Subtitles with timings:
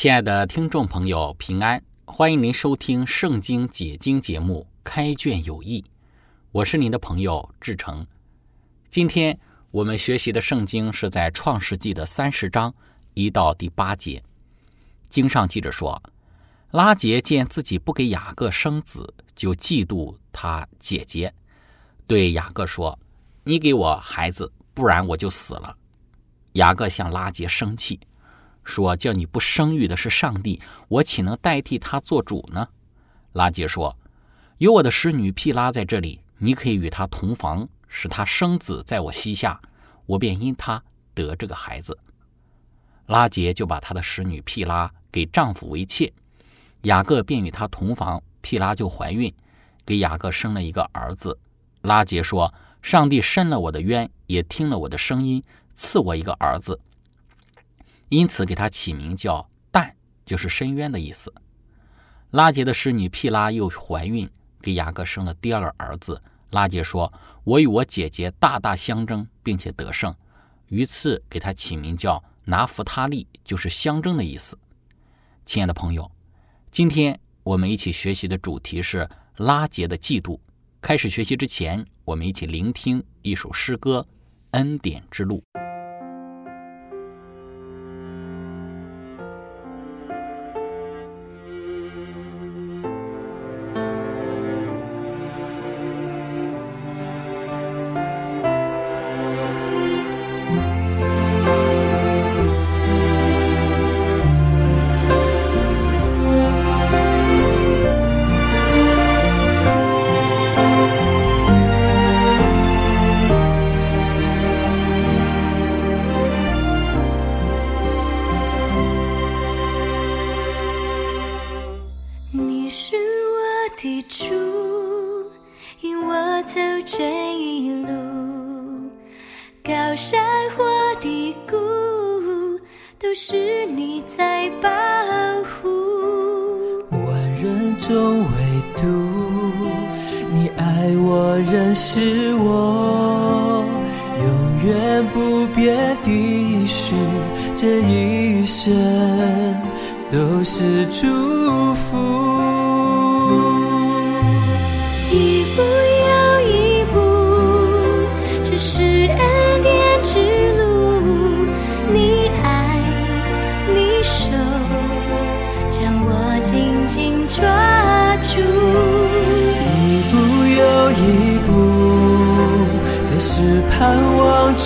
[0.00, 1.82] 亲爱的听众朋友，平安！
[2.06, 5.82] 欢迎您收听《圣经解经》节目《开卷有益》，
[6.52, 8.06] 我是您的朋友志成。
[8.88, 9.38] 今天
[9.70, 12.74] 我们学习的圣经是在《创世纪》的三十章
[13.12, 14.24] 一到第八节。
[15.10, 16.02] 经上记着说，
[16.70, 21.34] 拉杰见自己不给雅各生子，就嫉妒他姐姐，
[22.06, 22.98] 对雅各说
[23.44, 25.76] ：“你给我孩子，不然我就死了。”
[26.54, 28.00] 雅各向拉杰生气。
[28.70, 32.68] 说叫你不生育的是上帝，我岂能代替他做主呢？
[33.32, 33.94] 拉杰说
[34.58, 39.60] ：“有我的使女毗拉在这里，你可以与她同房，使她生子在我膝下，
[40.06, 40.82] 我便因她
[41.12, 41.98] 得这个孩子。”
[43.06, 46.12] 拉杰就把他的使女毗拉给丈夫为妾，
[46.82, 49.34] 雅各便与她同房，毗拉就怀孕，
[49.84, 51.36] 给雅各生了一个儿子。
[51.82, 55.42] 拉杰说：“上帝伸了我的冤，也听了我的声音，
[55.74, 56.78] 赐我一个儿子。”
[58.10, 61.32] 因此，给他起名叫“但”，就是深渊的意思。
[62.30, 64.28] 拉杰的侍女毗拉又怀孕，
[64.60, 66.20] 给雅各生了第二个儿子。
[66.50, 67.12] 拉杰说
[67.44, 70.12] ：“我与我姐姐大大相争，并且得胜。”
[70.66, 74.58] 于是给他起名叫拿弗他利，就是相争的意思。
[75.46, 76.10] 亲爱的朋友，
[76.72, 80.38] 今天我们一起学习的主题是拉杰的嫉妒。
[80.80, 84.04] 开始学习之前，我们一起聆听一首诗歌
[84.50, 85.44] 《恩典之路》。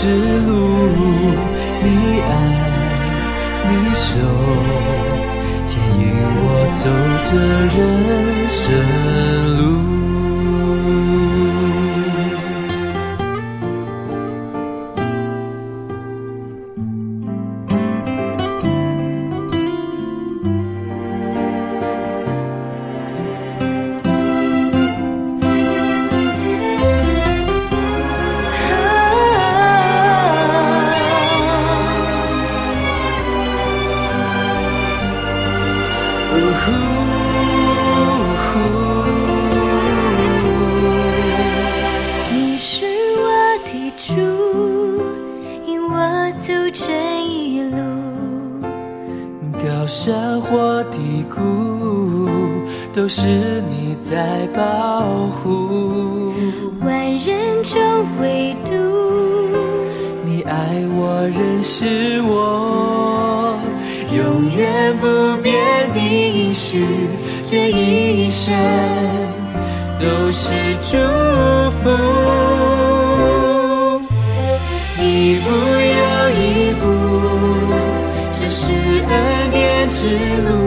[0.05, 0.53] 之路，
[1.83, 1.87] 你
[2.21, 2.31] 爱，
[3.71, 4.05] 你守，
[5.65, 6.03] 牵引
[6.43, 6.83] 我走
[7.25, 7.31] 这
[7.73, 7.77] 人
[8.51, 8.61] 生
[9.57, 9.63] 路。
[52.95, 53.27] 都是
[53.69, 55.03] 你在保
[55.43, 56.33] 护，
[56.81, 57.81] 万人中
[58.21, 58.71] 唯独
[60.25, 60.55] 你爱
[60.97, 63.59] 我，认识我，
[64.13, 65.07] 永远不
[65.43, 65.99] 变的。
[65.99, 66.87] 应许，
[67.43, 68.55] 这一生
[69.99, 70.97] 都是祝
[71.83, 71.91] 福。
[75.03, 75.03] 一
[75.41, 75.51] 步
[75.91, 76.01] 又
[76.39, 76.83] 一步，
[78.31, 80.07] 这是恩典之
[80.47, 80.64] 路。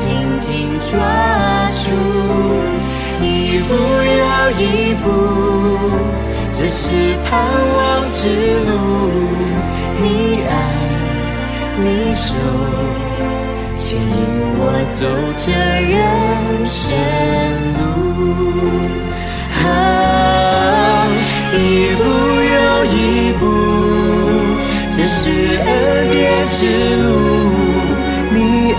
[0.00, 0.48] 紧紧
[0.80, 0.90] 抓
[1.82, 1.84] 住。
[3.22, 3.26] 一
[3.68, 3.70] 步
[4.18, 4.24] 又
[4.58, 4.64] 一
[5.02, 5.04] 步。
[6.52, 6.90] 这是
[7.24, 7.30] 盼
[7.76, 7.78] 望
[8.10, 8.28] 之
[8.66, 8.70] 路，
[10.02, 10.04] 你
[10.48, 10.52] 爱，
[11.82, 12.34] 你守，
[13.76, 14.04] 牵引
[14.58, 14.62] 我
[14.92, 15.00] 走
[15.36, 15.96] 这人
[16.68, 16.78] 生
[17.78, 17.80] 路。
[19.62, 19.64] 啊，
[21.54, 21.56] 一
[21.96, 22.00] 步
[22.54, 22.96] 又一
[23.38, 23.42] 步，
[24.90, 25.18] 这是
[25.64, 25.68] 恩
[26.10, 26.58] 典之
[27.02, 27.08] 路，
[28.34, 28.38] 你
[28.72, 28.78] 爱，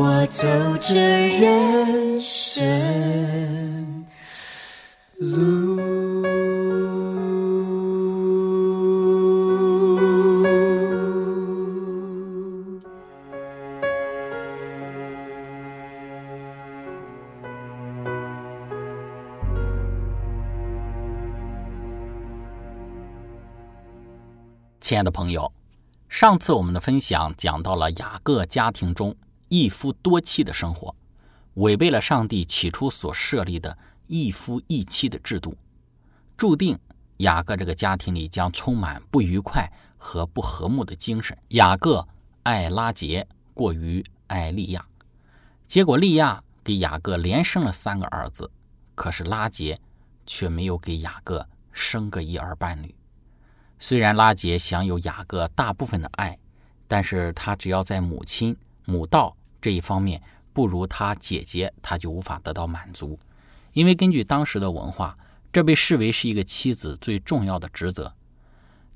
[0.00, 0.46] 我走
[0.78, 4.06] 着人生
[5.18, 5.76] 路。
[24.80, 25.52] 亲爱的朋友，
[26.08, 29.12] 上次我们的分享讲到了雅各家庭中
[29.48, 30.94] 一夫多妻的生活，
[31.54, 35.56] 违背了上帝起初所设立的一夫一妻的制度，
[36.36, 36.78] 注定
[37.18, 41.36] 雅各这个家庭里将充满不愉快和不和睦的精神。
[41.48, 42.06] 雅各
[42.42, 44.86] 爱拉杰过于爱利亚，
[45.66, 48.50] 结果利亚给雅各连生了三个儿子，
[48.94, 49.80] 可是拉杰
[50.26, 52.94] 却没有给雅各生个一儿半女。
[53.78, 56.38] 虽然拉杰享有雅各大部分的爱，
[56.86, 58.56] 但是他只要在母亲
[58.88, 60.22] 母道这一方面
[60.54, 63.18] 不如他姐姐，他就无法得到满足。
[63.74, 65.14] 因为根据当时的文化，
[65.52, 68.14] 这被视为是一个妻子最重要的职责。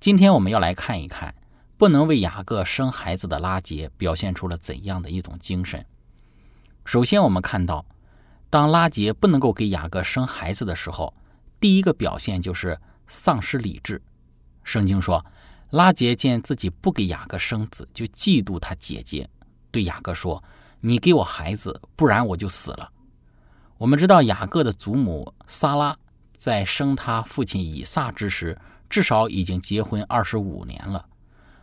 [0.01, 1.35] 今天我们要来看一看，
[1.77, 5.85] 不能为雅各生孩子的拉杰表现出了怎样的一种精神。
[6.87, 7.85] 首先，我们看到，
[8.49, 11.13] 当拉杰不能够给雅各生孩子的时候，
[11.61, 14.03] 第一个表现就是丧失理智。
[14.65, 15.25] 圣经说，
[15.71, 19.29] 拉杰见自己不给雅各生子，就嫉妒他姐姐，
[19.73, 20.45] 对雅各说
[20.81, 22.93] ：“你给我孩子，不然我就死了。”
[23.79, 25.97] 我们知道雅各的祖母撒拉
[26.37, 28.57] 在生他父亲以撒之时，
[28.89, 31.05] 至少已经结婚二十五年了；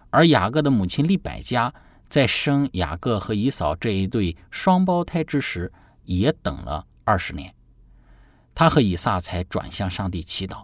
[0.10, 1.74] 而雅各的母亲利百加
[2.10, 5.72] 在生雅各和以扫这一对双胞胎之时，
[6.04, 7.54] 也等了二十年，
[8.54, 10.64] 他和以撒才转向上帝祈祷。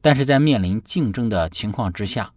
[0.00, 2.32] 但是在面临竞争的情况之下，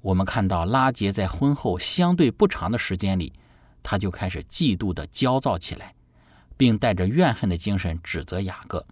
[0.00, 3.32] 我们看到拉杰在婚后相对不长的时间里，
[3.90, 5.94] 他就开始嫉妒的焦躁起来，
[6.58, 8.86] 并带着怨恨的精神指责雅各。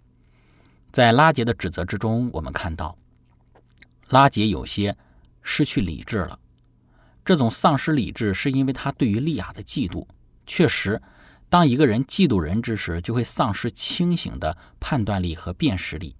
[0.90, 2.96] 在拉杰的指责之中，我们看到
[4.08, 4.96] 拉杰有些
[5.42, 6.38] 失去理智了。
[7.26, 10.06] 这种丧失理智是因为他对于利亚的嫉妒。
[10.46, 11.02] 确实，
[11.50, 16.16] 当一个人嫉妒人之时，就会丧失清醒的判断力和辨识力。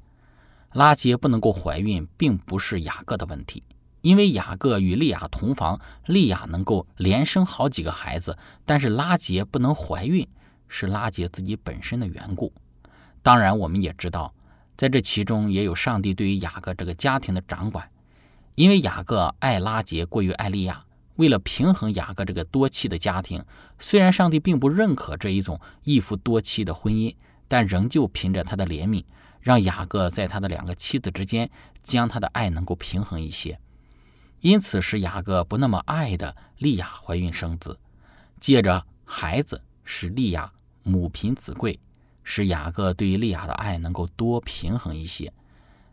[0.74, 3.62] 拉杰不能够怀孕，并不是雅各的问题，
[4.06, 10.24] 因为雅各与利亚同房，利亚能够连生好几个孩子，但是拉杰不能怀孕，
[10.68, 12.52] 是拉杰自己本身的缘故。
[13.20, 14.32] 当然，我们也知道，
[14.76, 17.90] 在这其中也有上帝对于雅各这个家庭的掌管，
[18.54, 20.84] 因为雅各爱拉杰过于爱利亚，
[21.16, 23.44] 为了平衡雅各这个多妻的家庭，
[23.80, 27.12] 虽然上帝并不认可这一种一夫多妻的婚姻，
[27.48, 29.04] 但仍旧凭着他的怜悯。
[29.40, 31.50] 让雅各在他的两个妻子之间，
[31.82, 33.58] 将他的爱能够平衡一些，
[34.46, 37.76] 因此使雅各不那么爱的利亚怀孕生子，
[38.38, 40.52] 借着孩子使利亚
[40.84, 41.76] 母凭子贵，
[42.22, 45.32] 使雅各对于利亚的爱能够多平衡一些。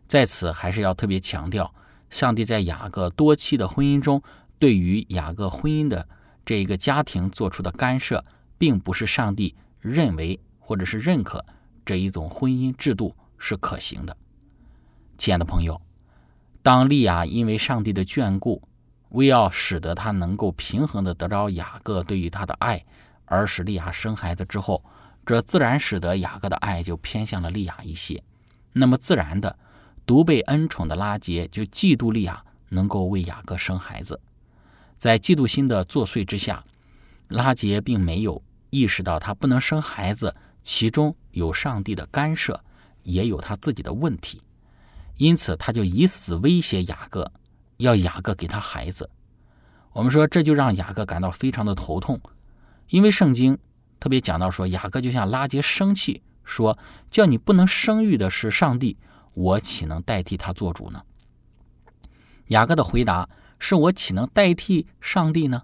[0.06, 1.74] 在此还是要特别强调，
[2.10, 4.22] 上帝在雅各多妻的婚姻中，
[4.60, 6.08] 对于雅各婚姻的
[6.46, 8.24] 这一个家庭做出的干涉，
[8.56, 11.44] 并不是上帝认为或者是认可
[11.84, 13.16] 这一种婚姻制度。
[13.36, 14.16] 是可行的，
[15.18, 15.83] 亲爱的朋友。
[16.64, 18.62] 当利亚因为上帝的眷顾，
[19.10, 22.82] 为要使得他能够平衡的得着雅各对于他的爱，
[23.26, 24.82] 而使利亚生孩子之后，
[25.26, 28.22] 这自然使得雅各的爱就偏向了利亚一些。
[28.72, 29.58] 那么自然的，
[30.06, 34.18] 独被恩宠的拉杰就嫉妒利亚能够为雅各生孩子。
[34.96, 36.64] 在嫉妒心的作祟之下，
[37.28, 42.58] 拉杰并没有意识到他不能生孩子，其中有上帝的干涉，
[43.02, 44.40] 也有他自己的问题，
[45.16, 47.30] 因此他就以死威胁雅各，
[47.76, 49.08] 要雅各给他孩子。
[49.92, 52.20] 我们说这就让雅各感到非常的头痛，
[52.88, 53.56] 因为圣经
[54.00, 56.76] 特别讲到说，雅各就像拉杰生气，说
[57.08, 58.96] 叫你不能生育的是上帝，
[59.34, 61.02] 我岂能代替他做主呢？
[62.48, 63.28] 雅各的回答
[63.58, 65.62] 是我岂能代替上帝呢？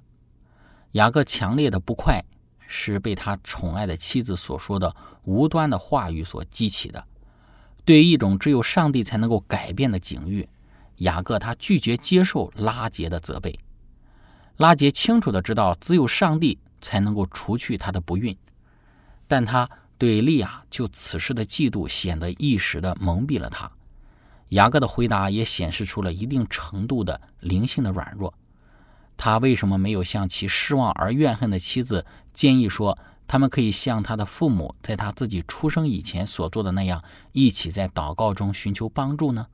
[0.93, 2.25] 雅各强烈的不快
[2.67, 7.05] 是被他宠爱的妻子所说的无端的话语所激起的。
[7.91, 10.49] 对于一种只有上帝才能够改变的境遇，
[10.99, 13.59] 雅各他拒绝接受拉杰的责备。
[14.59, 18.37] 拉杰清楚的知道，只有上帝才能够除去他的不孕，
[19.27, 19.69] 但他
[19.99, 23.69] 对利亚就此事的嫉妒显得一时的蒙蔽了他。
[24.51, 28.33] 雅各的回答也显示出了一定程度的灵性的软弱。
[29.17, 32.97] 他为什么没有向其失望而怨恨的妻子建议说，
[33.31, 39.47] 他们可以像他的父母在他自己出生以前所做的那样，一起在祷告中寻求帮助呢？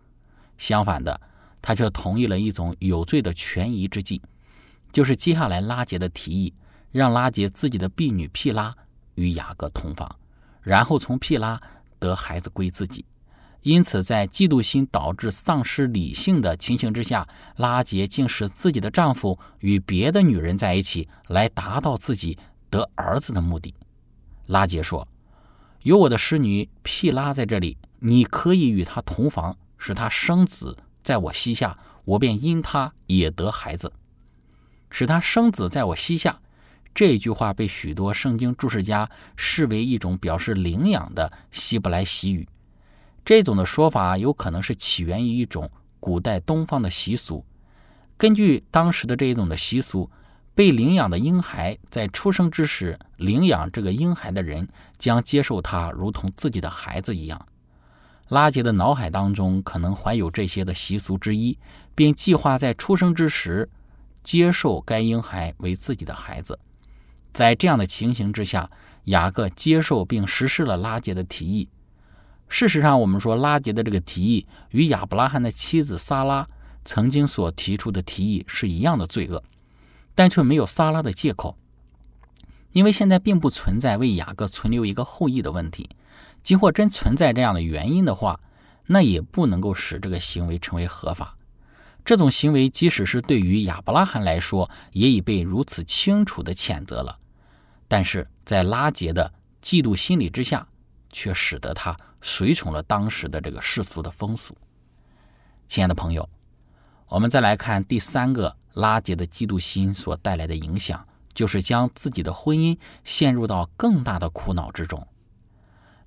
[0.56, 1.20] 相反的，
[1.60, 4.22] 他却同意了一种有罪的权宜之计，
[4.90, 6.54] 就是接下来拉杰的提议，
[6.90, 8.74] 让拉杰自己的婢女毗拉
[9.16, 10.16] 与雅各同房，
[10.62, 11.60] 然后从毗拉
[11.98, 13.04] 得孩子归自己。
[13.60, 22.38] 因此，在嫉妒心导致丧失理性的情形之下，拉杰竟使自己的丈夫与别的女人在一起，来达到自己
[22.76, 23.74] 得儿子的目的。
[24.46, 25.08] 拉杰说
[25.82, 33.90] ：“有我的侍女毗拉在这里，你可以与她同房，使她生子在我膝下，我便因她也得孩子。
[34.90, 36.40] 使她生子在我膝下。”
[36.94, 42.48] 这句话被许多圣经注释家视为一种表示领养的希伯来习语。
[43.22, 47.44] 这种的说法有可能是起源于一种古代东方的习俗。
[48.16, 50.10] 根据当时的这一种的习俗，
[50.56, 57.46] 被领养的婴孩在出生之时，领养这个婴孩的人将接受他如同自己的孩子一样。
[58.28, 61.58] 拉杰的脑海当中可能怀有这些的习俗之一，
[61.94, 63.68] 并计划在出生之时
[64.22, 66.58] 接受该婴孩为自己的孩子。
[67.34, 68.70] 在这样的情形之下，
[69.04, 71.68] 雅各接受并实施了拉杰的提议。
[72.48, 76.48] 事实上，我们说拉杰的这个提议与亚伯拉罕的妻子撒拉
[76.82, 79.44] 曾经所提出的提议是一样的罪恶，
[80.16, 81.56] 但却没有撒拉的借口，
[82.72, 85.88] 因为现在并不存在为雅各存留一个后裔的问题。
[86.42, 88.40] 即或真存在这样的原因的话，
[88.86, 91.36] 那也不能够使这个行为成为合法。
[92.04, 97.18] 这种行为即使是对于亚伯拉罕来说，也已被如此清楚的谴责了。
[97.88, 100.66] 但是在拉杰的嫉妒心理之下，
[101.10, 101.96] 却使得他。
[102.22, 104.56] 随从了当时的这个世俗的风俗。
[105.68, 106.28] 亲爱的朋友，
[107.08, 115.06] 我们再来看第三个拉杰的嫉妒心所带来的影响，就是将自己的婚姻陷入到更大的苦恼之中。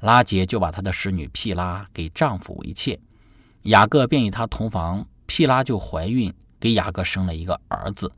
[0.01, 2.99] 拉杰就把他的使女毗拉给丈夫为妾，
[3.63, 8.11] 雅各便与她同房，毗拉就怀孕，给雅各生了一个儿子。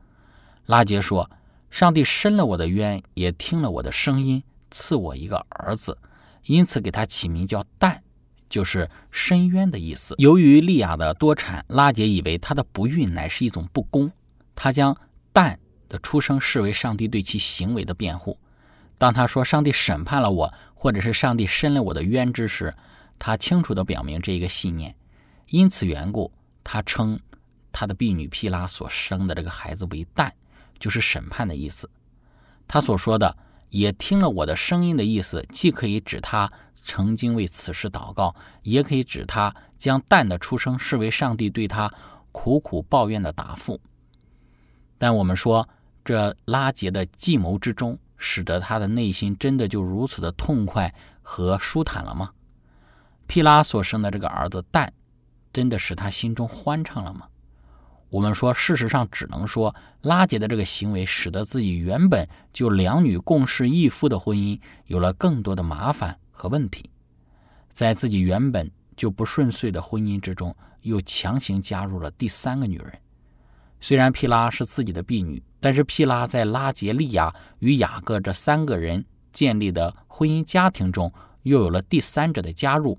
[0.66, 1.30] 拉杰说
[1.70, 5.96] ：“上帝伸了我的冤，也听了我的声音，赐我一个儿子。”
[6.44, 8.02] 因此，给他起名叫“但”，
[8.50, 10.14] 就是深渊的意思。
[10.18, 14.12] 由于利亚的多产，拉杰以为她的不孕乃是一种不公，
[14.54, 14.96] 他将
[15.32, 18.38] “蛋”的出生视为上帝对其行为的辩护。
[18.98, 22.74] 当他说“上帝审判了我”或者是“上帝伸了我的冤”之时，
[23.18, 24.94] 他清楚地表明这一个信念。
[25.48, 26.32] 因此缘故，
[26.64, 27.18] 他称
[27.70, 30.32] 他的婢女毗拉所生的这个孩子为“蛋”，
[30.78, 31.90] 就是审判的意思。
[32.66, 33.36] 他所说的。
[33.72, 41.90] 也听了我的声音的意思，既可以指他曾经为此事祷告，也可以指他将蛋的出生视为上帝对他
[42.32, 43.80] 苦苦抱怨的答复。
[45.02, 45.68] 但我们说，
[46.04, 52.30] 这拉杰的计谋之中，使得他的内心真的就如此的痛快和舒坦了吗？
[53.26, 54.92] 皮拉所生的这个儿子蛋，
[55.52, 57.26] 真的使他心中欢畅了吗？
[58.10, 66.88] 我们说，事实上只能说，拉杰的这个行为使得自己原本就两女共侍一夫的婚姻有了更多的麻烦和问题，
[67.72, 73.01] 在自己原本就不顺遂的婚姻之中，又强行加入了第三个女人。
[73.82, 81.12] 虽然皮拉是自己的婢女，但是皮拉在拉杰利亚与雅各这三个人建立的婚姻家庭中，
[81.42, 82.96] 又有了第三者的加入，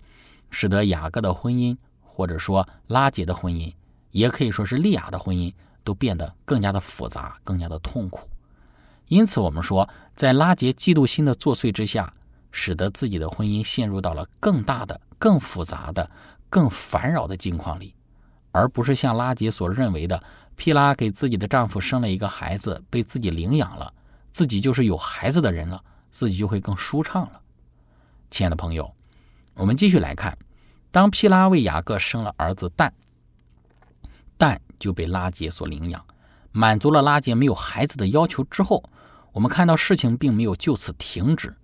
[0.50, 3.74] 使得雅各的婚姻，或者说拉杰的婚姻。
[4.12, 5.52] 也可以说是利亚的婚姻
[5.86, 8.30] 都变得更加的复杂，更加的痛苦。
[9.08, 12.14] 因此，我们说，在拉杰嫉妒心的作祟之下，
[12.52, 16.12] 使得自己的婚姻陷入到了更大的、更复杂的、
[16.50, 17.96] 更烦扰的境况里。
[18.52, 20.22] 而不是像拉杰所认为的，
[20.56, 23.94] 皮拉给自己的丈夫生了一个孩子，被自己领养了，
[24.32, 27.42] 自己就是有孩子的人了，自己就会更舒畅了。
[28.30, 28.94] 亲爱的朋友，
[29.56, 30.38] 我们继续来看，
[30.92, 32.94] 当皮拉为雅各生了儿子但，
[34.38, 36.04] 但就被拉杰所领养，
[36.52, 38.84] 满足了拉杰没有孩子的要求之后，
[39.32, 41.56] 我们看到事情并没有就此停止。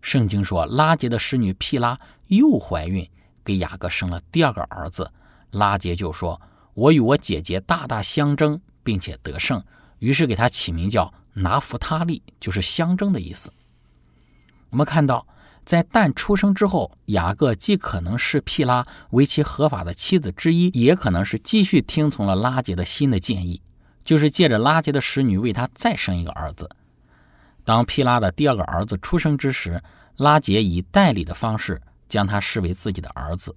[0.00, 3.08] 圣经说，拉杰的使女皮拉又怀孕，
[3.44, 5.10] 给雅各生了第二个儿子。
[5.50, 6.40] 拉杰就说
[6.78, 9.60] ：“我与我姐姐大大相争，并且得胜。”
[9.98, 13.52] 于是给他起名叫拿弗他利，就是相争的意思。
[14.70, 15.26] 我们看到，
[15.64, 23.60] 在蛋出生之后，雅各既可能是毗拉为其合法的妻子之一，也可能是继续听从了拉杰的新的建议，
[24.04, 26.70] 就是借着拉杰的使女为他再生一个儿子。
[27.64, 29.82] 当皮拉的第二个儿子出生之时，
[30.16, 33.52] 拉杰以代理的方式将他视为自己的儿子。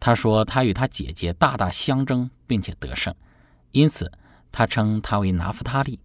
[0.00, 3.14] 他说他与他姐姐大大相争，并且得胜，
[3.72, 4.10] 因此
[4.52, 5.98] 他称他为拿夫他利。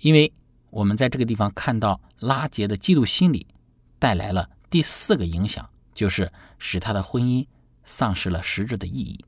[0.00, 0.32] 因为
[0.70, 3.46] 我们在这个地方看到拉杰的嫉妒心理
[3.98, 7.46] 带来了第四个影响，就是使他的婚姻
[7.84, 9.24] 丧失了实质的意义。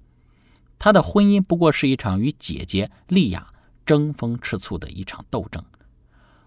[0.78, 3.47] 他的婚姻不过是一场与姐姐莉亚
[3.85, 5.64] 争风吃醋的一场斗争，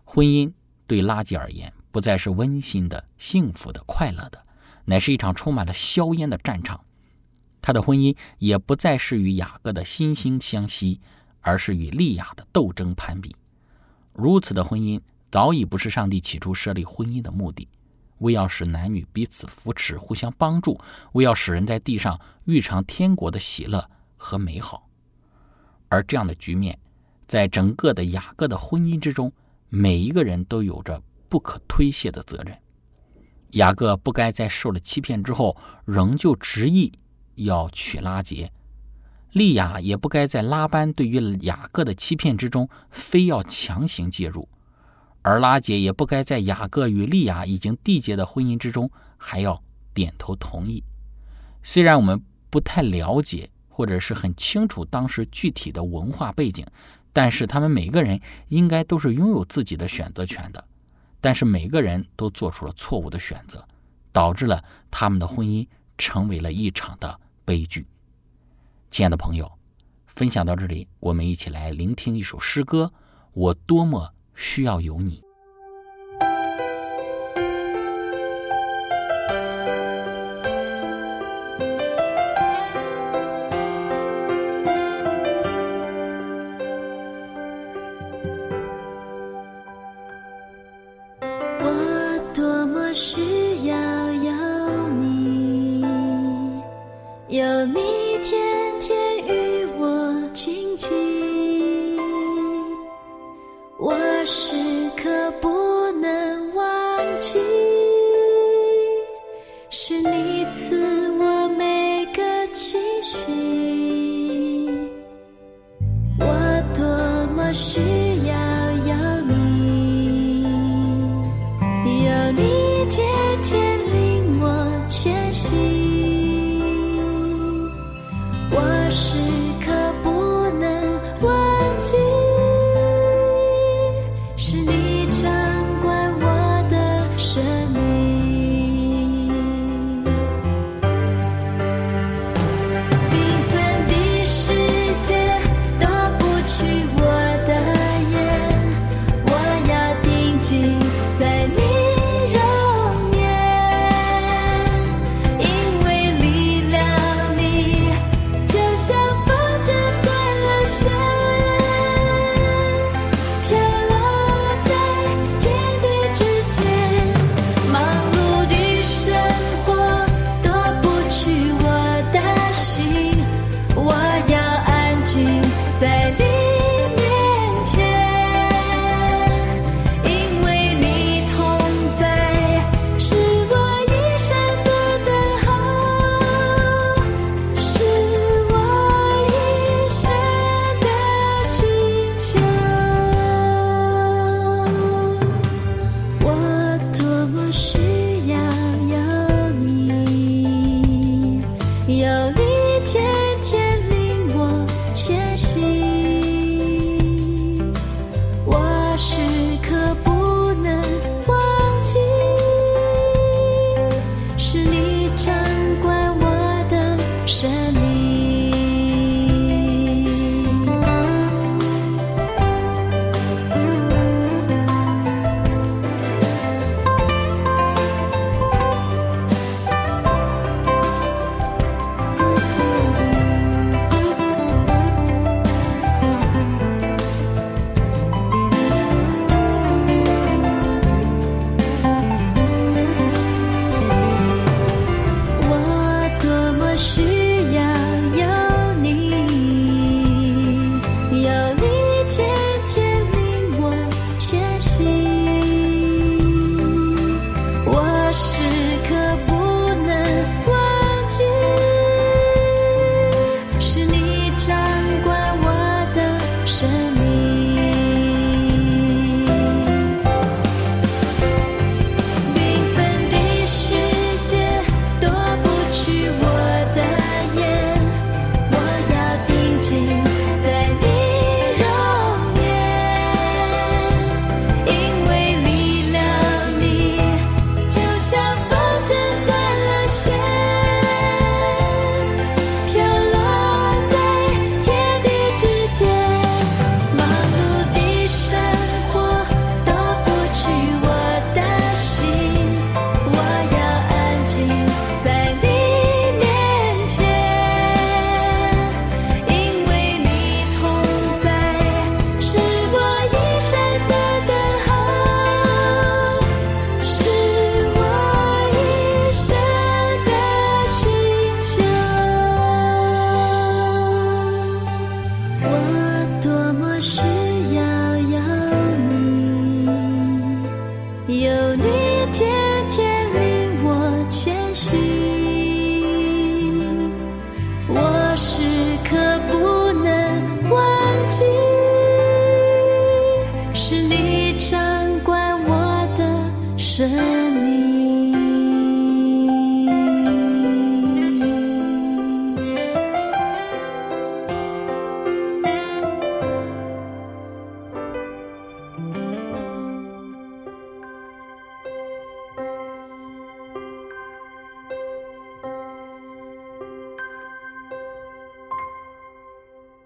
[0.03, 0.53] 婚姻。
[0.85, 4.45] 对拉吉而言，不再是温馨的、幸福的、快乐的，
[4.83, 6.83] 乃是一场充满了硝烟的战场。
[7.63, 10.99] 他的婚姻也不再是与雅各的惺惺相惜，
[11.41, 13.35] 而是与利亚的斗争攀比。
[14.13, 15.01] 如此的婚姻
[15.31, 17.67] 早已不是上帝起初设立婚姻的目的，
[18.19, 20.79] 为要使男女彼此扶持、互相帮助，
[21.13, 24.87] 为要使人在地上遇尝天国的喜乐和美好。
[25.87, 26.77] 而这样的局面，
[27.27, 29.33] 在整个的雅各的婚姻之中。
[29.75, 32.55] 每一个人都有着不可推卸的责任。
[33.53, 36.93] 雅各不该在受了欺骗之后，仍旧执意
[37.35, 38.51] 要娶拉杰；
[39.31, 44.47] 利亚也不该在拉班对于雅各的欺骗之中，非要强行介入；
[45.21, 50.83] 而拉杰也不该在雅各与利亚已经缔结的婚姻之中，还要点头同意。
[51.61, 56.65] 虽然我们不太了解，或者是很清楚当时具体的文化背景。
[57.15, 60.65] 但是他们每个人应该都是拥有自己的选择权的，
[61.21, 63.63] 但是每个人都做出了错误的选择，
[64.11, 67.87] 导致了他们的婚姻成为了一场的悲剧。
[68.91, 69.51] 亲爱的朋友，
[70.05, 72.93] 分享到这里，我们一起来聆听一首诗歌：
[73.31, 75.22] 我多么需要有你。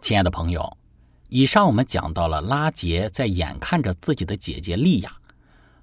[0.07, 0.77] 亲爱的朋友，
[1.27, 5.17] 以上我们讲到了拉杰在眼看着自己的姐姐莉亚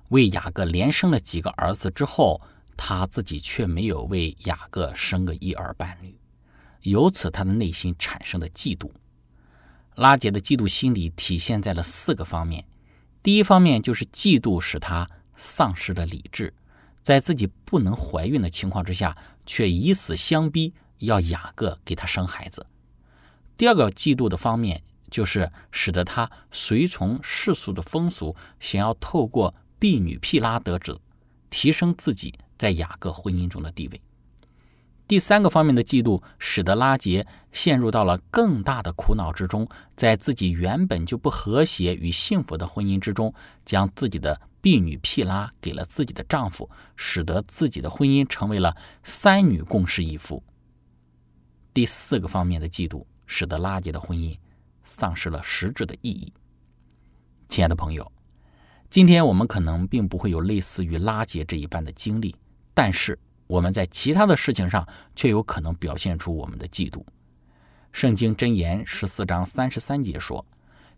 [0.09, 2.41] 为雅各连生了几个儿子之后，
[2.75, 6.17] 他自己却没有为雅各生个一儿半女，
[6.85, 8.91] 由此他的内心产生的嫉妒。
[9.95, 12.65] 拉杰的嫉妒心理体现在了四个方面。
[13.23, 15.07] 第一方面就是嫉妒使他
[15.37, 16.55] 丧失了理智，
[17.03, 22.67] 在自己不能怀孕的情况之下，却以死相逼要雅各给他生孩子。
[23.57, 31.01] 第二个嫉妒的方面就是使得他随从世俗的风俗，想要透过婢女毗拉得子，
[31.51, 34.01] 提升自己在雅各婚姻中的地位。
[35.07, 43.33] 第三个方面的嫉妒，使得拉杰陷入到了更大的苦恼之中，在自己原本就不和谐与幸福的婚姻之中，
[43.67, 50.43] 将自己的婢女毗拉给了自己的丈夫，使得自己的婚姻成为了三女共侍一夫。
[51.75, 54.37] 第四个方面的嫉妒，使得拉杰的婚姻
[54.83, 56.33] 丧失了实质的意义。
[57.49, 58.11] 亲爱的朋友，
[58.89, 62.35] 今天我们可能并不会有类似于拉杰这一般的经历，
[62.73, 63.19] 但是。
[63.47, 67.05] 我们在其他的事情上却有可能表现出我们的嫉妒。
[67.93, 70.47] 圣经箴言十四章三十三节说：“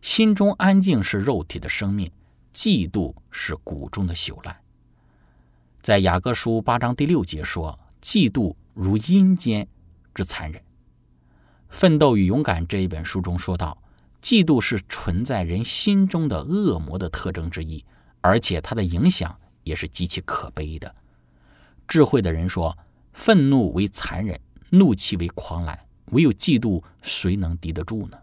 [0.01, 2.09] 心中安静是肉体的生命，
[2.55, 4.57] 嫉妒是骨中的朽烂。”
[5.83, 9.67] 在雅各书八章第六节说：“嫉妒如阴间
[10.15, 10.63] 之残忍。”
[11.69, 13.77] 《奋斗与勇敢》这一本书中说道
[14.23, 17.85] ：“嫉妒是存在人心中的恶魔的特征之一，
[18.21, 20.95] 而且它的影响也是极其可悲的。”
[21.87, 22.77] 智慧的人说
[23.13, 25.79] ：“愤怒为残忍，怒气为狂澜，
[26.13, 28.19] 唯有嫉妒，谁能敌得住呢？”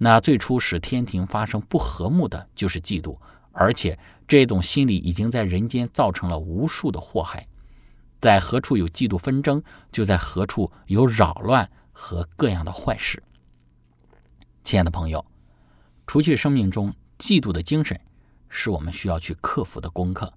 [0.00, 3.18] 那最初使天庭发生不和睦的，就是嫉妒，
[3.50, 7.48] 而且这种心理已经在人间造成了无数的祸害。
[8.20, 11.68] 在何处有嫉妒纷争，就在何处有扰乱
[12.00, 13.20] 和各样的坏事。
[14.62, 15.24] 亲爱的朋友，
[16.06, 18.00] 除去生命中嫉妒的精神，
[18.48, 20.32] 是我们需要去克服的功课，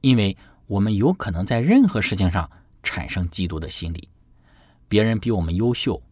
[0.00, 0.36] 因为。
[0.68, 2.50] 我们有可能在任何事情上
[2.82, 4.08] 产生嫉妒的心理，
[4.88, 6.02] 别人比我们优秀，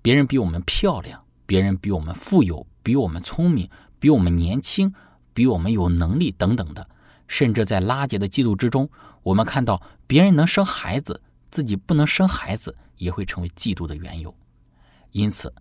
[0.00, 3.70] 别人比我们漂亮，别人比我们富有，比我们聪明，
[4.00, 4.92] 比我们年轻，
[5.32, 6.88] 比我们有能力等等的，
[7.28, 8.90] 甚至在拉结的嫉妒之中，
[9.22, 11.22] 我们看到别人能生孩子，
[11.52, 14.34] 自己不能生孩子，也会成为嫉妒的缘由。
[15.10, 15.52] 因此，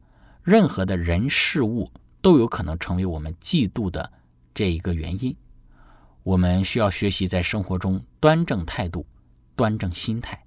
[0.44, 4.12] 任何的人事物都有可能成为我们嫉妒的
[4.54, 5.36] 这一个原因。
[6.24, 9.06] 我们需要学习在生活中端正态度、
[9.56, 10.42] 端正心态，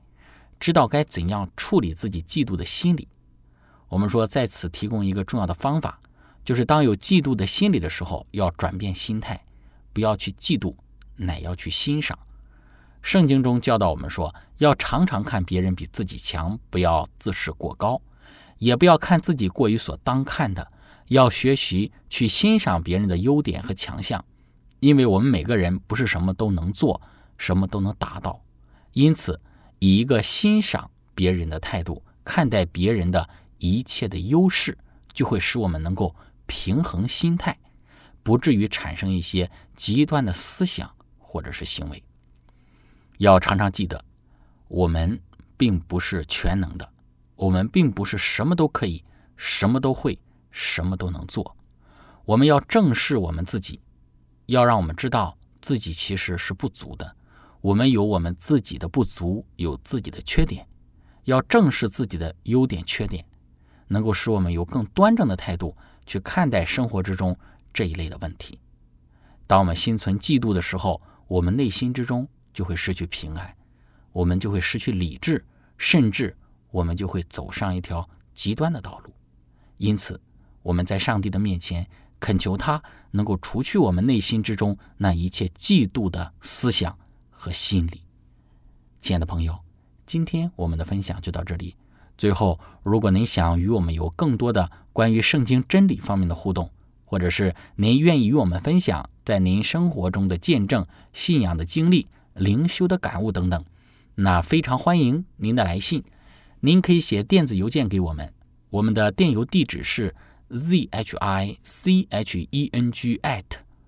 [0.60, 3.08] 知道该怎样处理自己嫉妒的心理。
[3.88, 6.00] 我们说，在此提供一个重要的方法，
[6.44, 9.44] 就是当有嫉妒的心理的时候，要转变心态，
[9.92, 10.74] 不要去嫉妒，
[11.16, 12.16] 乃要去欣赏。
[13.04, 18.00] 圣经中教导我们说，要常常看别人比自己强，不要自视过高，
[18.56, 20.66] 也不要看自己过于所当看的，
[21.08, 24.24] 要学习去欣赏别人的优点和强项。
[24.80, 26.98] 因为我们每个人不是什么都能做，
[27.36, 28.42] 什么都能达到，
[28.92, 29.38] 因此
[29.80, 34.78] 以一个欣赏别人的态度看待别人的一切的优势，
[35.12, 37.58] 就会使我们能够平衡心态，
[38.22, 42.02] 不至于产生一些极端的思想或者是行为。
[43.18, 44.04] 要常常记得，
[44.68, 45.20] 我们
[45.56, 46.88] 并不是全能的，
[47.36, 49.04] 我们并不是什么都可以、
[49.36, 50.18] 什么都会、
[50.50, 51.56] 什么都能做。
[52.24, 53.80] 我们要正视我们自己。
[54.46, 57.16] 要让我们知道自己其实是不足的，
[57.62, 60.68] 我们有我们自己的不足，有自己的缺点，
[61.24, 63.24] 要正视自己的优点缺点，
[63.88, 65.74] 能够使我们有更端正的态度
[66.04, 67.34] 去看待生活之中
[67.72, 68.58] 这一类的问题。
[69.46, 73.54] 当我们心存嫉妒的时候，我们内心之中就会失去平安，
[74.12, 75.44] 我们就会失去理智，
[75.76, 76.34] 甚至
[76.70, 79.12] 我们就会走上一条极端的道路。
[79.76, 80.18] 因此，
[80.62, 81.86] 我们在上帝的面前。
[82.20, 86.96] 恳求他能够除去我们内心之中那一切嫉妒的思想
[87.28, 88.00] 和心理。
[88.98, 89.60] 亲爱的朋友，
[90.06, 91.76] 今天我们的分享就到这里。
[92.16, 96.70] 最后，如果您想与我们有更多的关于圣经真理方面的互动，
[97.04, 103.64] 或者是您愿意与我们分享在您生活中的见证、信仰的经历、灵修的感悟等等，
[104.16, 106.02] 那非常欢迎您的来信。
[106.60, 108.32] 您可以写电子邮件给我们，
[108.70, 110.14] 我们的电邮地址是。
[110.50, 113.44] z h i c h e n g at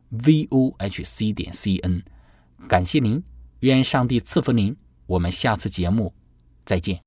[0.08, 2.02] v o h c 点 c n，
[2.66, 3.22] 感谢您，
[3.60, 4.74] 愿上帝赐福您，
[5.06, 6.12] 我们下次节目
[6.64, 7.05] 再见。